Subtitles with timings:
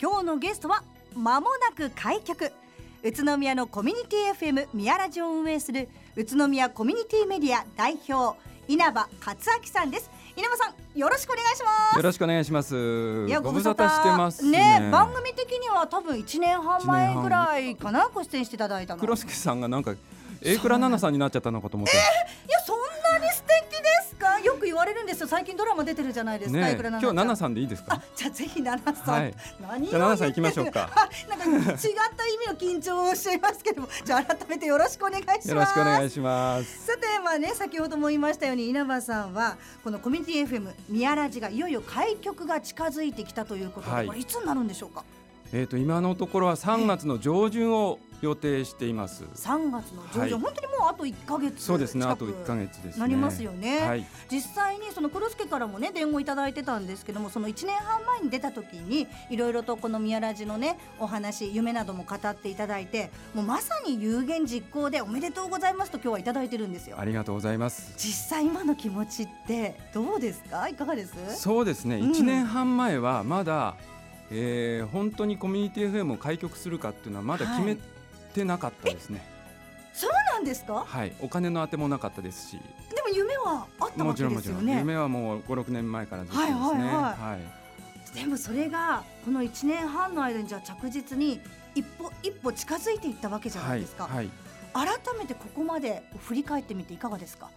[0.00, 0.82] 今日のゲストは
[1.14, 2.52] 間もなく開局。
[3.02, 10.10] 宇都宮のコミュニティ FM 宮ラジオを運営する宇都宮コミュニティメディア代表稲葉克明さんです。
[10.36, 11.96] 稲葉さんよろしくお願いします。
[11.96, 13.26] よろしくお願いします。
[13.28, 14.88] いやご無沙汰してますね。
[14.90, 19.00] 番組的には多分1年半前ぐらいかなご出演していただいたの。
[19.00, 19.94] 黒助さんがなんか
[20.40, 21.92] 榮倉奈々さんになっちゃったのかと思って。
[21.94, 22.53] えー、
[24.18, 24.40] ですか？
[24.40, 25.26] よく言われるんですよ。
[25.26, 28.00] 最近ドラマ出てるじゃないですか、ね、今日奈々さんでいいですか？
[28.16, 30.90] じゃあぜひ奈々さん、はい、何じゃ奈々さん行きましょうか。
[31.28, 33.88] なんか違った意味の緊張をしちゃいますけども。
[34.04, 35.48] じゃあ改めてよろしくお願いします。
[35.48, 36.86] よろしくお願いします。
[36.86, 45.04] さてまあね先ほども言いましたように稲葉さんはこのコミュニティ FM 宮ラジがいよいよ開局が近づいてきたということで、はい、これいつになるんでしょうか？
[45.56, 49.22] えーと、今のところは3月の上旬を予定しています。
[49.22, 53.78] 3月の上旬、はい、本当にもうあと1か月そうですね、あと1か月です、ね、なりますよね。
[53.86, 66.96] はい、実際にその黒助からもね伝言いただいてたんですけども、その1年半前に出た時にいろいろとこの宮ラジのねお話夢なども語っていただいて、もうまさに有言実行でおめでとうございますと今日はいただいてるんですよ。
[66.98, 67.94] ありがとうございます。
[67.96, 71.14] 実際今の気持ちってどうですか、いかがです？
[71.36, 73.76] そうですね、1年半前はまだ、
[74.36, 77.76] えー、本当にコミュニティ FM を開局するかっていうのはまだ決め
[78.34, 79.24] てなかったですね。
[79.92, 80.84] そうなんですか？
[80.84, 82.58] はい、お金のあてもなかったですし。
[82.94, 84.78] でも夢はあったわけですよね。
[84.78, 86.58] 夢はもう五六年前からずっとですね。
[86.58, 87.38] はい、はいは
[88.12, 91.40] い、でもそれがこの一年半の間にじゃ着実に
[91.76, 94.08] 一歩一歩近づいていったわけじゃないですか。
[94.08, 94.28] はい、
[94.72, 97.48] 改めてここまで振り返ってみていかがですか？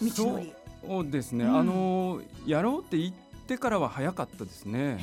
[0.00, 0.52] 道のり。
[0.86, 1.44] そうですね。
[1.46, 4.98] うん、あのやろうって言ってからは早かったですね。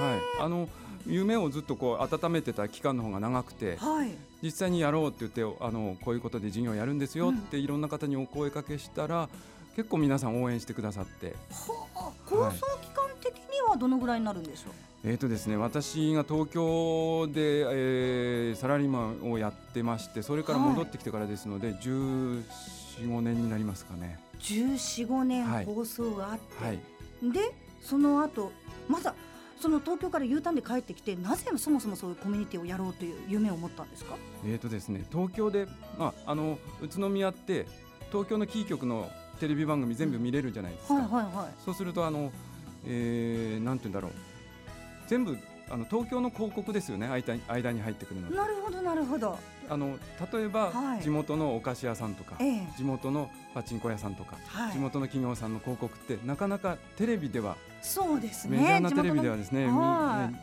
[0.00, 0.44] はい。
[0.44, 0.68] あの。
[1.08, 4.10] 夢をずっとこう温めてた期間の方が長くて、はい、
[4.42, 9.28] 実際にやろうって言ってあのこういうことで授業やるんですよっていろんな方にお声かけしたら、
[9.76, 11.34] 結構皆さん応援してくださって。
[11.50, 22.42] はあ、構想期間的にはどのぐらいになるんでしょう、はい、えーとですね、私が東京で、えー、サラリーマンをやってましてそれから戻ってきてからですので、はい、14、
[23.00, 24.18] 15年になりますかね。
[24.40, 26.78] 14、15年放送があって、はい、
[27.30, 28.52] でその後
[28.88, 29.14] まだ
[29.60, 34.16] その東京から U ターンで帰ってきてなぜそもそもそういうコミュニティをやろうという夢を持ったんですか？
[34.44, 35.66] えーとですね東京で、
[35.98, 37.66] まあ、あの宇都宮って
[38.10, 39.10] 東京のキー局の
[39.40, 42.32] テレビ番組全部見れるじゃないですか、はいはいはい、そうするとあの、
[42.84, 44.12] えー、なんて言うんだろう。
[45.08, 45.38] 全部
[45.68, 49.38] あの東京の広告ですよね間間に入ってくるのなるほどなるほど。
[49.68, 49.98] あの
[50.32, 58.58] 例えば、はい、地元のお菓子屋さんとか、ええ、地元のパチンコ屋さんとか、はい、地元の企業さんの広告ってなかなかテレビではそうですね。
[58.58, 59.66] メジャーなテレビではですね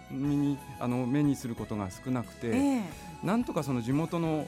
[0.09, 2.81] 目にあの目にすることが少なくて、え、
[3.23, 4.45] なんとかその地元の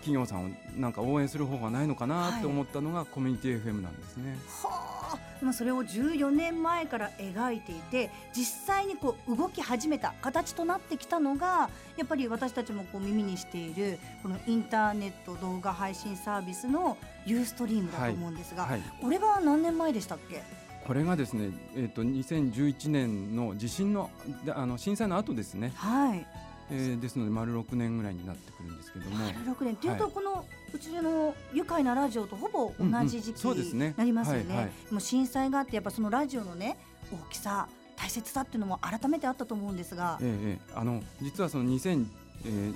[0.00, 4.36] 企業さんをなんか応援する方法がないのかなと思ったのがコミュニティ FM なんですね。
[4.62, 5.18] はあ。
[5.42, 18.72] まあ、それを14年前から描いていて実際にこう動き始めた形となってきたのがやっぱり私たちもこう耳にしているこのインターネット動画配信サービスのユーストリームだと思うんですが、はい。
[18.72, 20.42] はい、これは何年前でしたっけ？
[20.86, 24.10] これがですね、えーと、2011年の地震の
[24.54, 26.26] あの震災の後ですね、はい、
[26.70, 29.16] えー、ですので丸6年ぐらいになってくるんですけども。
[29.16, 29.74] 丸6年。
[29.74, 34.72] っていうと、このうちの愉快なラジオとほぼ同じ時期になりますよね。
[34.90, 36.76] もう震災があってやっぱそのラジオのね
[37.12, 42.06] 大きさ大切さっていうのも改めてあったと思うんですが、ええ、あの実はその2000、
[42.44, 42.74] えー、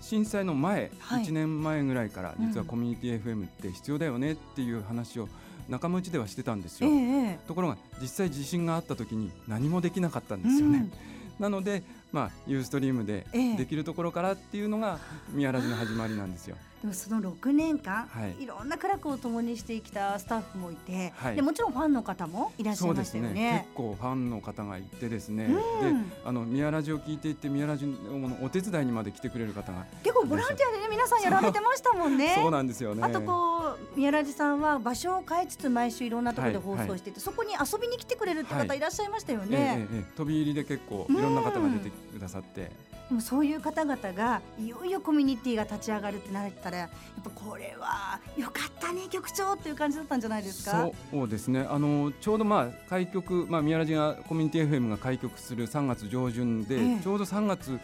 [0.00, 5.28] 震災の前、はい、1年前ぐらいから実はコミュニティ FM って必要だよねっていう話を
[5.68, 10.78] 仲間内ではしてたんですよ、えところが実際地震があった時に何もできなかったんですよね。
[10.78, 10.92] うん
[11.38, 11.82] なので、
[12.12, 13.26] まあ、ユーストリームで
[13.58, 14.98] できるところからっていうのが
[15.30, 16.56] 宮原の始まりなんですよ。
[16.86, 23.32] でもその6年間、はい、いろんな苦楽を共にしてきたスタッフもいて、はい、でもちろんファンの方もいらっしゃいましたよね。
[23.32, 23.66] ね。
[23.66, 25.46] 結構ファンの方がいてですね、
[25.82, 29.72] うん、であの宮ラジを聞いていて宮ラジのお手伝いにまで来てくれる方。
[29.72, 32.36] が結構ボランティアでね 皆さんやられてましたもんね。
[32.36, 32.50] そう。
[32.52, 33.02] なんですよね。
[33.02, 39.88] あとこう宮ラジさんは場所を変えつつ毎週いろんなところで放送してて、はい、そこに遊びに来てくれるって方いらっしゃいましたよね。
[39.90, 42.70] えええ飛び入りで結構いろんな方が出てくださって。
[43.08, 46.88] でもそういう方々がいよいよコミュニティが立ち上がるってなったらやっ
[47.24, 50.90] ぱこれはよかったね局長っていう感じだったんじゃないですか？
[51.10, 51.66] そうですね。
[51.68, 57.78] あのちょうどまあ開局、まあ、宮ラジがコミュニティ FM が開局する3月上旬で、ええ、ちょうど3月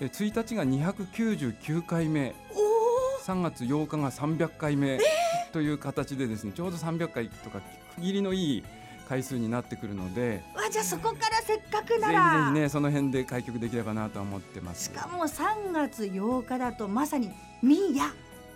[0.00, 2.34] 1日が299回目。
[3.24, 4.98] 3月8日が300回目
[5.52, 7.60] という形でですねちょうど300回とか
[7.96, 8.64] 区切りのいい
[9.06, 12.30] 回数になってくるのであじゃあそこからせっかくなら。
[12.30, 14.84] ぜひぜひねその辺で開局できればなと思ってます。
[14.84, 17.30] しかも3月8日だとまさに
[17.62, 18.04] 「みや」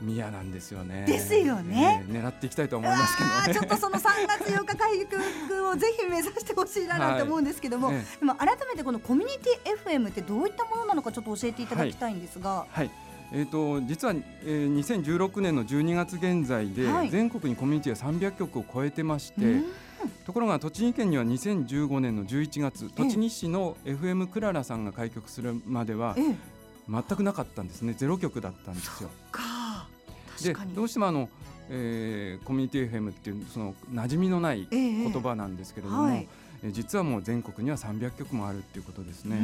[0.01, 1.05] 宮なんですよね。
[1.07, 12.51] ですよね、えー、狙っていきたいと思いますけど、ね、ちょっとその3月8日回復をぜひ目指してほしいななんて思うんですけども、はい、でも改めてこのコミュニティ FM ってどういったものなのかちょっと教えていただきたいんですが。
[12.51, 12.91] はい、はい。
[13.35, 19.63] えーと、実は、えー、2016年の12月現在で、はい、全国にコミュニティは300局を超えてまして、
[20.27, 26.15] ところが栃木県には2015年の11月栃木市の FM クララさんが開局するまでは、
[26.89, 27.95] 全くなかったんですね。
[27.95, 29.11] ゼロ局だったんですよ。
[30.43, 31.29] でどうしてもあの、
[31.71, 36.29] えー、コミュニティ FM っていうその馴染みのない言葉なんですけれども、えーはい
[36.71, 39.37] 実はもう全国には300局もあるっていうことですね。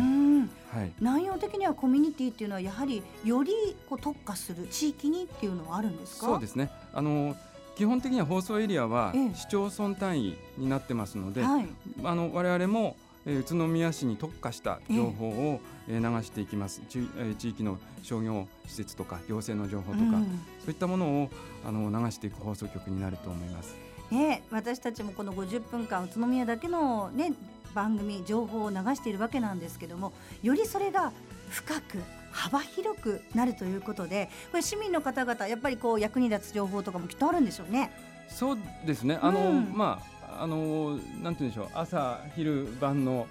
[0.72, 3.52] はい、内容的にはコミュニティっていうのはやはりより
[3.88, 6.26] こう特化する地域にっていうのはあるんですか？
[6.26, 6.70] そうですね。
[6.92, 7.34] あの
[7.74, 11.66] 基本的には放送エリアは市町村単位になってますので、はい、
[12.04, 12.96] あの我々も
[13.28, 20.24] 宇都宮市に特化した情報を流していきます、地域の商業施設とか行政の情報とか、うん、
[20.60, 21.30] そういったものを
[21.66, 23.76] あの流していく放送局になると思います。
[24.10, 27.34] ね、私たちもこの50分間宇都宮だけの、ね、
[27.74, 31.12] 番組情報を流しているわけなんですけどもよりそれが
[31.50, 31.98] 深く
[32.30, 37.90] 幅広くなるということでこれ市民の方々やっぱりこう役に立つ情報とかもきっとあるんでしょうね。
[38.28, 39.18] そうですね。
[39.20, 41.68] あの、うん、まああのなんて言うんでしょう。
[41.74, 43.26] 朝昼晩の、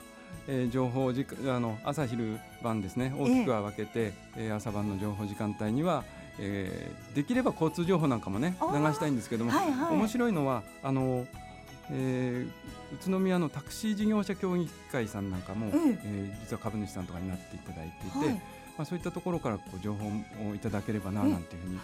[0.48, 3.14] えー、情報じあの朝昼晩ですね。
[3.18, 6.04] 大きくは分けて、えー、朝晩の情報時間帯には、
[6.40, 11.26] えー、できれば交通情報なんかもね流したいんですけども、はいはい、面白いのはあの、
[11.92, 18.28] えー、宇都宮のタクシー事業者協議会さんなんかも、えー、えー、実は株主さんとかになっていただいていて、はい、
[18.78, 20.08] まあ、そういったところからこう情報
[20.50, 21.80] をいただければななんていうふうに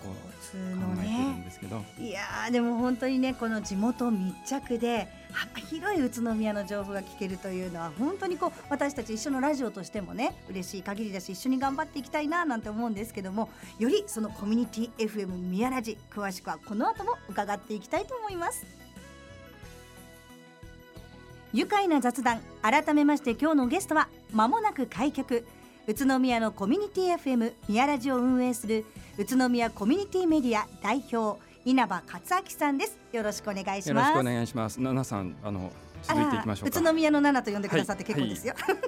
[0.00, 0.14] 交
[0.52, 1.52] 通のね。
[1.98, 13.48] いやでも本当にねこの地元密着で幅広い宇都宮の情報が聞けるというのは本当にこう私たち一緒のラジオとしてもね嬉しい限りだし一緒に頑張っていきたいななんて思うんですけども
[13.78, 18.66] よりそのコミュニティ FM 宮ラジ詳しくはこの後も伺っていきたいと思います。
[21.52, 25.44] 愉快な雑談改めまして今日のゲストはまもなく開局。
[25.90, 28.84] 宇都宮のコミュニティ FM 宮ラジを運営する
[29.18, 32.96] 宇都宮コミュニティメディア代表稲葉克明さんです。
[33.10, 33.88] よろしくお願いします。
[33.88, 34.76] よろしくお願いします。
[34.76, 35.72] 奈々さんあの
[36.04, 38.74] 続いていきましょう宇都宮の奈々と呼んでくださって結構ですよ、はい。
[38.76, 38.82] はい、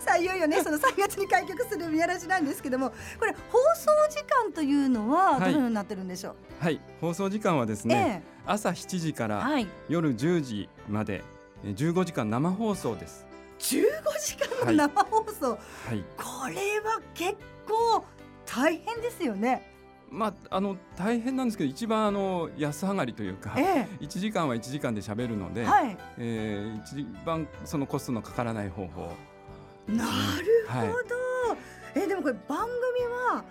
[0.00, 2.88] さあいよいよね その3月に開局する宮ラジなんですけども
[3.18, 6.30] これ放送時間というのはどのようになってるんでしょ
[6.62, 6.64] う？
[6.64, 9.46] はい、はい、放送時間はですね、えー、朝7時から
[9.90, 11.22] 夜10時まで
[11.62, 13.26] 15時間生放送です
[13.62, 13.82] 15
[14.18, 15.56] 時間の生放送、は
[15.94, 17.36] い、これは結
[17.66, 18.04] 構
[18.44, 19.70] 大変ですよね。
[20.10, 29.06] まあ、あの大変なんですけど一番あの安上がりというか、ええ、1時間は1時間で喋るので、はい、えー、一番そのコストのかからない方法、
[29.88, 31.56] ね、なるほど、は
[31.96, 33.42] い、えでもこれ番組は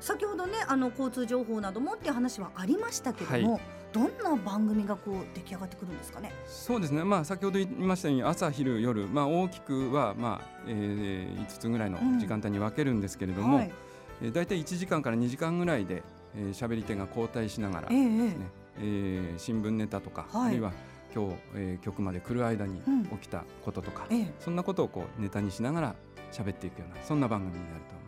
[0.00, 3.60] 先ほどねあの交通情報などもっていう話はありましたけども、はい
[3.92, 6.32] どんな番組がこう出来上がってくるんですかね？
[6.46, 7.04] そうですね。
[7.04, 13.54] まあ先ほど言いましたように朝昼夜まあ大きくはまあ、えー、5つぐらいの時間帯に分けるんですけれども、うん。
[13.60, 13.72] はい、
[14.22, 16.02] えー、大体1時間から2時間ぐらいで
[16.34, 18.36] 喋、えー、り手が交代しながらですね、
[18.78, 18.80] え。
[18.80, 20.72] ー、えー、新聞ネタとか、はい、あるいは
[21.14, 22.80] 今日、えー、局まで来る間に
[23.10, 25.94] 起きたこととか、うん、そんなことをこうネタにしながら
[26.32, 28.01] 喋っていくようなそんな番組になると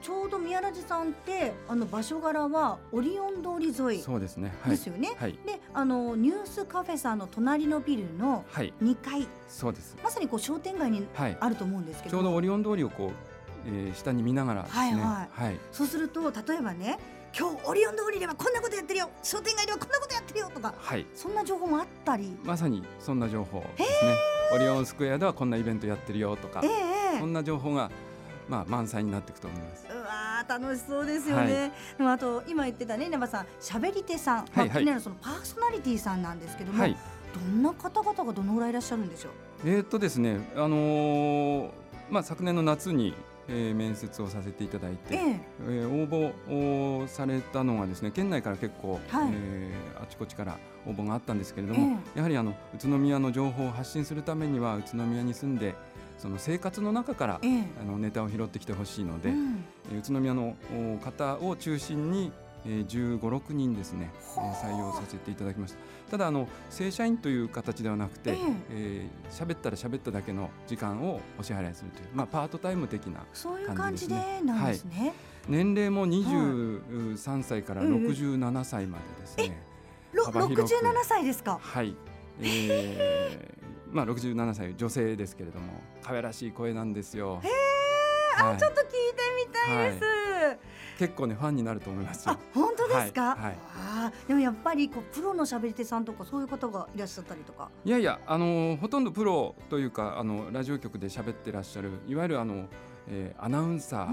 [0.00, 5.14] ちょうど宮ラジさんってあの場所柄はオリオン通り沿いそうですね、はい、ですよね。
[5.18, 9.96] はい、であのニュースカフェさんの隣のビルの2階、はい、そうです。
[10.02, 11.06] まさにこう商店街に
[11.40, 13.10] あると思うんですけど、ちょうどオリオン通りをこう、
[13.66, 16.98] えー、下に見ながら、ね、はいはい、はい、そうすると例えばね
[17.38, 19.10] 今日オリオン通りではこんなことやってるよ。
[19.22, 22.34] 商店街ではこんなことやってるよとか、はい、そんな情報もあったり。
[22.44, 24.14] まさにそんな情報ですね。
[24.54, 27.90] オリオンスクエアではこんなイベントやってるよとか、えー、そんな情報が
[28.48, 29.86] まあ、満載になっていくと思います。
[29.90, 31.72] うわ楽しそうですよね。
[31.98, 36.96] はい、あと今言ってたね稲葉さん喋り手さん、まあ、気になるそのパーソナリティさんなんですけども、はい、
[37.34, 39.30] どんな方々がどのぐらいいらっしゃるんでしょ
[39.64, 39.68] う？
[39.68, 41.70] えー、っとですねあのー、
[42.10, 43.14] まあ昨年の夏に
[43.48, 45.38] えー、面接をさせていただいて、えー、
[45.68, 55.76] えー、応募をされたのがですね県内から結構、はい、えー、あちこちから応募があったんですけれども、えー、やはりあの宇都宮の情報を発信するためには宇都宮に住んで
[56.18, 59.64] その生活の中から、えー、あのネタを拾ってきてほしいので、うん、
[59.98, 60.56] 宇都宮の
[61.02, 62.32] 方を中心に
[62.64, 65.78] 15、6人ですね、えー、採用させていただきました。
[66.10, 75.12] ただあの正社員という形ではなくて、えー、えー、喋ったら喋っただけの時間をお支払いするという、まあ、パートタイム的な感じですねそういう感じでなんですね、はい、
[75.48, 79.62] 年齢も23歳から67歳までですね、
[80.14, 81.58] えー、67歳ですか？
[81.60, 81.94] はい、
[82.40, 87.40] えーまあ、67歳女性ですけれども可愛らしい声なんですよ。
[87.42, 88.96] へえ、はい、あちょっと聞いて
[89.46, 90.04] みたいです。
[90.04, 90.58] はい。
[90.98, 97.70] 結構ねファンになると思いますあ本当ですか、はい、はい、あでもやっぱりこうプロの喋り手さんとかそういう方がいらっしゃったりとか。
[97.84, 102.66] いやいやあのほとんどプロというかあのラジオ局で喋ってらっしゃるいわゆるあの
[103.08, 104.08] えー、アナウンサ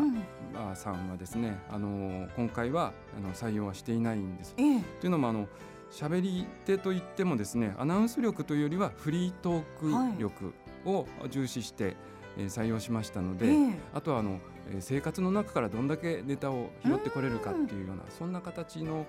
[0.53, 4.53] ーさんはですね、うん、あの今回はあの採用はしていないんです。
[4.57, 4.81] ええ。
[5.01, 5.47] というのもあの
[5.93, 10.53] 喋り手といってもですねアナウンス力というよりはフリートーク力
[10.85, 11.95] を重視して、はい、
[12.39, 14.39] えー、採用しましたので、えあとはあの
[14.79, 19.05] 生活の中からどんだけネタを拾ってこれるかっていうようなそんな形の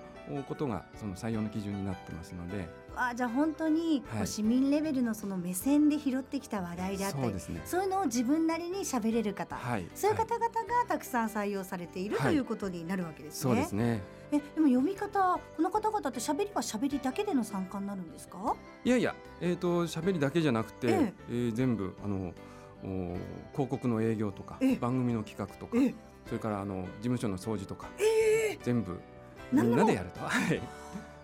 [0.47, 2.67] ことがその採用の基準になってますので。
[2.97, 10.53] あじゃあ本当に、はい、市民レベルのその目線で拾ってきた話題であったりそう,、ね、そういうのを自分なりに喋れる方、はい、そういう方々が
[10.87, 13.41] たくさん採用されている、はい、ということになるわけですね。
[13.41, 14.01] そうですね
[14.31, 18.55] えでも読み方この方々って喋りは喋りだけでの参加になるんですか？
[18.83, 21.13] いやいやえっ、ー、と喋りだけじゃなくて、ええ。
[21.29, 22.33] えー、全部あの
[23.53, 25.77] 広告の営業とか番組の企画とか
[26.25, 28.99] それからあの事務所の掃除とか、えー、全部
[29.51, 30.19] みんなでやると。
[30.21, 30.61] はい。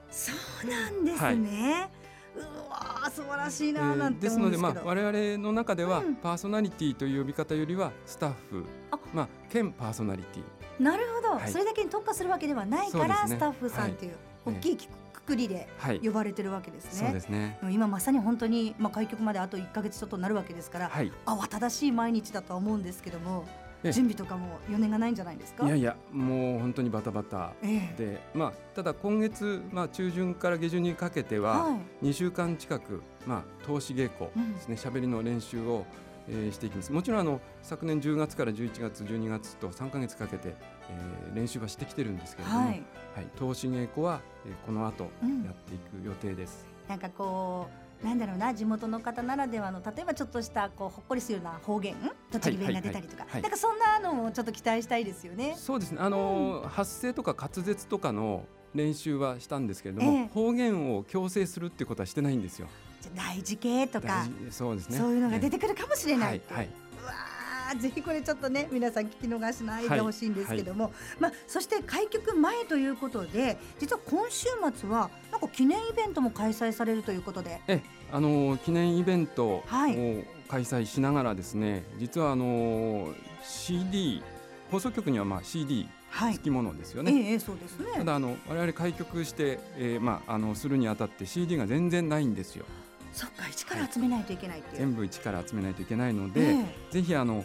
[0.10, 0.32] そ
[0.66, 1.20] うなんですね。
[1.22, 8.66] はい、うわ素晴らしいななんてですので、まあ、我々の中では、パーソナリティという呼び方よりはスタッフ、
[9.14, 10.84] まあ、兼パーソナリティ。
[10.84, 15.68] なるほど、はい、それだけに特化するわけではないから、ね、スタッフさんという、大きいくくりで
[16.04, 17.08] 呼ばれてるわけですね。
[17.08, 17.58] そうですね。
[17.70, 20.92] 今まさに本当に、まあ、開局まであと1か月ちょっとなるわけですから、
[21.26, 23.46] 慌ただしい毎日だとは思うんですけども。
[23.84, 25.66] 準備とかも余念がないんじゃないですか？
[25.66, 27.96] いやいやもう本当にバタバタで、え。
[27.98, 34.76] え、まあ、ただ今月、まあ、中旬から下旬にかけては2週間近く、まあ、投資稽古ですね。
[34.76, 35.88] 喋、うん、りの練習を、
[36.30, 36.92] えー、していきます。
[36.92, 40.54] もちろんあの昨年10月から11月12月と3か月かけて、
[40.92, 42.68] えー、練習はしてきてるんですけれども、はい、
[43.16, 45.10] はい、投資稽古は、えー、この後や
[45.52, 46.68] っていく予定です。
[46.86, 47.68] うん、なんかこ
[48.04, 51.96] うなんだろうな地元の方ならではの例えばちょっとしたこうほっこりするような方言
[52.32, 55.56] 栃木弁が出たりとか、なんかそんなのもちょっと期待したいですよね。
[55.58, 62.68] そうですねあの、うん、発声とか滑舌とかの練習はしたんですけれども、ええ、方言を強制するってことはしてないんですよ。
[63.02, 66.70] じゃ大事系とかそうですねそういうのが出てくるかもしれない、はい、
[67.02, 67.14] うわ
[67.76, 70.94] ぜひこれちょっとね皆さん聞き逃しないでほしいんですけども、はい。
[70.94, 77.62] はい、まあ、そして開局前ということで実は今週末はなんか記念イベントも開催されるということで。
[77.68, 77.82] え
[78.14, 79.64] あの記念イベントを
[80.50, 84.22] 開催しながらですね、はい、実はあの CD
[84.70, 85.88] 放送局にはまあ CD
[86.34, 87.14] 付き物ですよね。
[87.14, 87.86] ええそうですね。
[87.96, 92.66] ただあの我々開局して、えー、まああのするにあたって CD が全然ないんですよ。
[93.14, 97.44] そっか一から集めないといけないっていう、全部一から集めないといけないので、えー、ぜひあの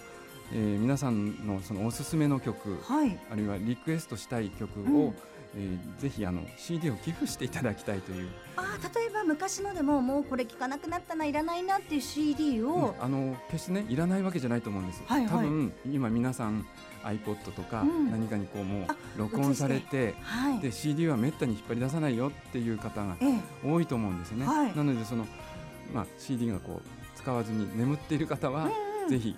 [0.53, 5.15] えー、皆さんのそのおすすめの曲、はい、あるいはリクエストしたい曲を、うん、
[5.57, 8.29] えー、ぜひあの CD を寄付していただきたいという。
[8.57, 8.63] あ
[8.95, 16.67] 例えば昔のでももうこれ聴かなくなったないらないなっていう CD を、うん、あの決してねいらないわけじゃないと思うんです、はいはい、多分今皆さん
[17.03, 18.87] iPod とか何かにこうもう
[19.19, 23.17] 録音されて、はい、で CD はめったに引っ張り出さないよっていう方が
[23.65, 25.27] 多いと思うんですね、はい、なのでその、
[25.93, 28.71] まあ、CD がこう使わずに眠っている方は、
[29.09, 29.37] ぜひ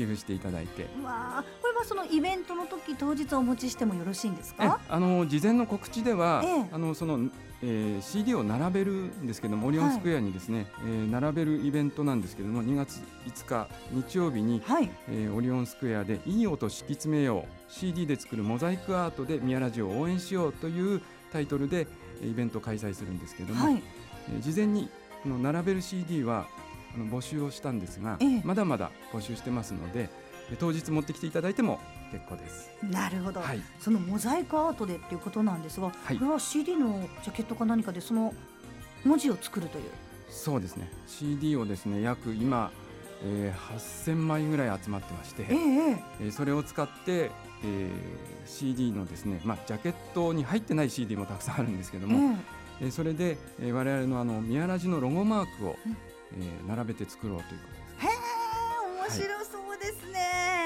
[0.00, 0.86] 寄付していただいて。
[1.02, 4.80] まあ、これはそのイベントの時当日お持ちしてもよろしいんですか？
[4.88, 7.30] あの事前の告知では、ええ、あのその、
[7.62, 21.02] えー、CD を並べるんですけども、オリオンスクエアにですね、はい、えー、並べるイベントなんですけども、2月5日日曜日に、はい、えー、オリオンスクエアでいい音敷き詰めよう CD で作るモザイクアートで宮ラジオを応援しようという
[21.32, 21.86] タイトルで
[22.22, 23.82] イベントを開催するんですけども、はい、
[24.30, 24.88] えー、事前に
[25.22, 26.46] この並べる CD は
[26.94, 30.08] あの募集をしたんですが、ええ、まだまだ募集してますので
[30.58, 31.78] 当日持ってきていただいても
[32.10, 32.70] 結構です。
[32.82, 38.34] なるほど、はい、そのモザイクアートでっていうことなんですが、はい、これは CD のジャケットか何かでその
[39.04, 39.84] 文字を作るという。
[40.28, 40.90] そうですね。
[41.06, 42.72] CD をですね約今、
[43.22, 47.30] えー、8000枚ぐらい集まってまして、えええー、それを使って、
[47.64, 47.90] えー、
[48.46, 52.36] CD のですね、まあ、ジャケットに入ってない CD もたくさんあるんですけども、
[52.80, 55.96] えー、それで、えー、我々のあの宮ラジのロゴマークを、うん
[56.36, 58.06] えー、並べて作ろうということです。
[58.06, 58.40] へえ
[59.00, 60.20] 面白そうですね、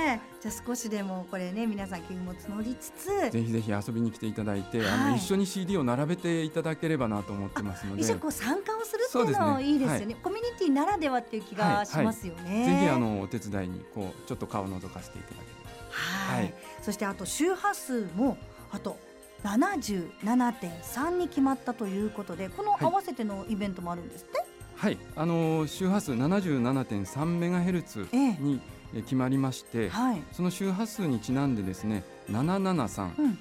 [0.08, 8.02] はい、じゃあ少しでもこれね皆さん気も募りつつぜひぜひ遊びに来ていただいて、はい、あの一緒に CD を並べていただければなと思ってますので。
[8.02, 16.52] 一緒こう参加をするっていうのいいですよね、ねはい、コミュニティならではっていう気がしますよね、ぜひあのお手伝いにこうちょっと顔を覗かせていただければはい、
[16.82, 18.36] そしてあと周波数も
[18.72, 18.98] あと
[19.44, 24.44] 77.3に決まったということでこの合わせてのイベントもあるんですって、
[24.84, 28.60] はい、あの周波数77.3メガヘルツに
[28.92, 33.38] 決まりまして、ええはい、その周波数にちなんでですね773、うん、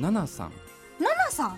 [0.00, 0.48] 73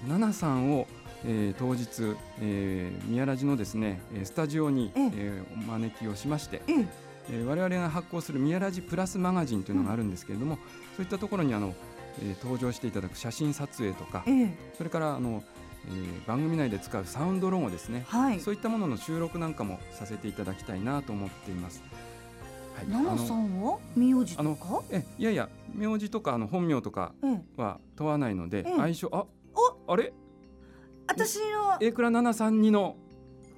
[0.08, 0.88] 73を、
[1.24, 5.10] えー、当日、えー、宮ラジのですねスタジオに、ええ。
[5.14, 6.72] えー、お招きをしまして、え
[7.30, 7.34] え。
[7.34, 10.58] ー、我々が発行する「宮ラジプラスマガジン」というのがあるんですけれども、うん、
[10.96, 11.76] そういったところにあの、
[12.20, 15.44] えー、登場していただく写真撮影とか、えー、それからあの、
[15.88, 21.82] えー、番組内で使うサウンドロゴですね、はい、そういったものの収録なんかもさせていただきたいなと思っています。
[22.76, 23.78] はい、奈々さんは？
[23.96, 24.82] 名字とか？
[24.90, 27.12] えいやいや名字とかあの本名とか
[27.56, 29.24] は問わないので、ええ、相性あ
[29.88, 30.12] あれ？
[31.08, 32.96] 私の榮倉奈々さんにの？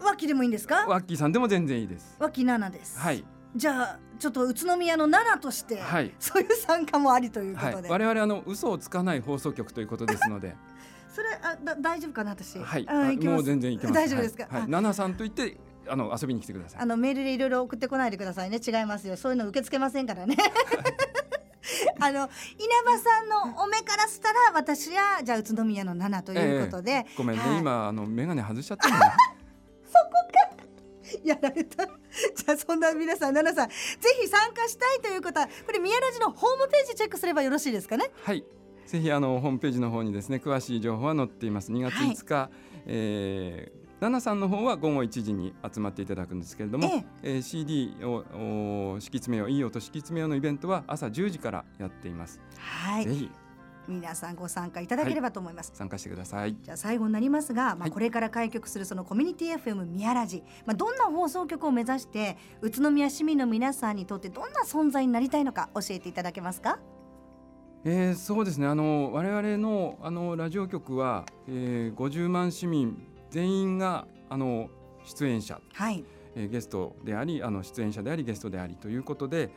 [0.01, 0.87] 脇でもいいんですか？
[0.87, 2.17] ワッキーさんでも全然いいです。
[2.19, 2.99] 脇奈々です。
[2.99, 3.25] はい。
[3.57, 10.55] じゃあちょっと宇都宮の奈々として、はい、そういう参加もありということで、はい、我々あの嘘をつかない放送局ということですので
[11.15, 12.59] それあだ大丈夫かな私。
[12.59, 12.87] はい。
[13.19, 13.95] もう全然いけます。
[13.95, 15.57] 大丈夫ですか、はい、奈々さんと言って
[15.89, 16.83] あの遊びに来てください。
[16.83, 18.61] あのメールでいろいろ送ってこないでくださいね。
[18.65, 19.17] 違いますよ。
[19.17, 20.37] そういうの受け付けませんからね。
[22.01, 22.29] あの稲
[22.85, 30.61] 葉さんのお目からしたら私はじゃあ宇都宮の七ということで、えー、ごめんね、はい、今あの眼鏡外しちゃった そこか。
[31.25, 31.85] やられた。
[31.85, 38.11] じゃあそんな皆さん奈々さんぜひ参加したいということはこれ宮ラジのホームページチェックすればよろしいですかね？
[38.23, 38.45] はい
[38.91, 41.71] ぜひあのホームページの方にですね詳しい情報は載っています。
[41.71, 42.51] 2月5日、はい、
[42.87, 47.05] えー奈々さんの方は午後1時に集まっていただくんですけれども、ええ。
[47.35, 52.41] えー、CD を敷き詰めよういい音敷き詰めようのイベントは朝10時からやっています。
[52.57, 53.05] はい。
[53.05, 53.31] ぜひ。
[53.89, 56.57] 皆さんご参加いただければと思います、はい、参加してください。
[56.63, 66.79] じゃあ最後になりますが、まあ、これから開局するそのコミュニティ FM 宮ラジ、まあ、どんな放送局を目指して宇都宮市民の皆さんにとってどんな存在になりたいのか教えていただけますか？
[67.83, 68.67] えー、そうですね。
[68.67, 74.69] あの我々のあのラジオ局は、えー、50万市民全員があの
[75.05, 76.05] 出演者、はい。
[76.35, 79.51] えー、ゲストでありあの出演者でありゲストでありということで、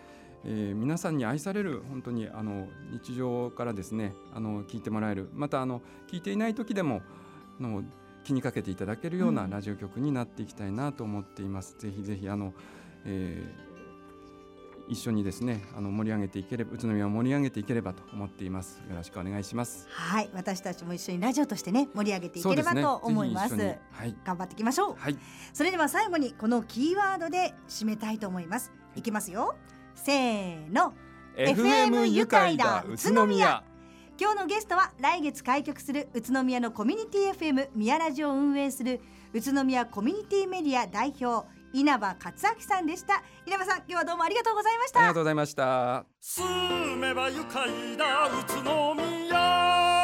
[0.45, 5.29] えー、皆さんに愛される本当にあの日常からですねあの聞いてもらえる。
[5.33, 7.01] またあの聞いていない時でも
[7.59, 7.83] の
[8.23, 11.73] 気にかけていただけるようなラジオ局になっていきたいなと思っています。
[11.73, 12.53] うん、ぜひぜひあの、
[13.03, 13.72] えー
[14.93, 18.81] 一緒にですねあの盛り上げていければ宇都宮を盛り上げていければと思っています。
[18.89, 19.87] よろしくお願いします。
[19.89, 25.17] はい私たちも一緒にラジオとしてね盛り上げていければと思います、ね、はい、頑張っていきましょう、はい、
[25.53, 28.71] それでは最後にこのキーワードで締めたいと思います。
[28.95, 29.01] い。
[29.01, 29.55] きますよ。
[29.95, 30.93] せーの。
[31.35, 33.63] FM 愉快だ宇都宮。
[34.19, 39.01] 今日のゲストは来月開局する宇都宮のコミュニティ FM 宮ラジオを運営する
[39.33, 43.23] 宇都宮コミュニティメディア代表稲葉勝明さんでした。
[43.45, 44.99] 稲葉さん今日はどうもありがとうございました。
[44.99, 50.02] ありがとうございました住めば愉快な宇都宮。